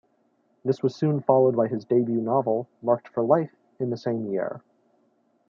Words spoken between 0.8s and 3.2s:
was soon followed by his debut novel, "Marked